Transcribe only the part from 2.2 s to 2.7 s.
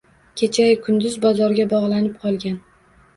qolgan.